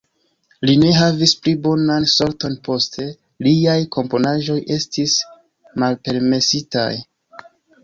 [0.67, 3.05] Li ne havis pli bonan sorton poste,
[3.49, 5.21] liaj komponaĵoj estis
[5.85, 6.91] malpermesitaj.